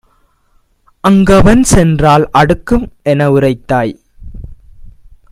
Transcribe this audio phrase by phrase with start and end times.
[1.03, 3.93] அங்கவன் சென்றால் அடுக்கும் எனஉரைத்தாய்;